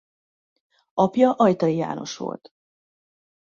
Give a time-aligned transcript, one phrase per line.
[0.93, 2.53] Apja Ajtai János volt.